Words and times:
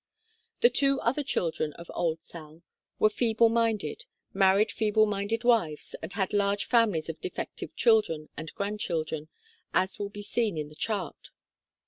The 0.61 0.71
two 0.71 0.99
other 1.01 1.21
children 1.21 1.73
of 1.73 1.91
Old 1.93 2.23
Sal 2.23 2.63
were 2.97 3.11
feeble 3.11 3.49
minded, 3.49 4.05
married 4.33 4.71
feeble 4.71 5.05
minded 5.05 5.43
wives, 5.43 5.95
and 6.01 6.11
had 6.13 6.33
large 6.33 6.65
families 6.65 7.07
of 7.07 7.21
defective 7.21 7.75
chil 7.75 8.01
dren 8.01 8.27
and 8.35 8.51
grandchildren, 8.55 9.27
as 9.75 9.99
will 9.99 10.09
be 10.09 10.23
seen 10.23 10.57
in 10.57 10.69
the 10.69 10.73
chart. 10.75 11.29